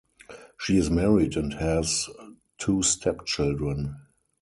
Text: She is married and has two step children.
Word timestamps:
She 0.59 0.77
is 0.77 0.89
married 0.89 1.37
and 1.37 1.53
has 1.53 2.09
two 2.57 2.81
step 2.81 3.23
children. 3.27 3.97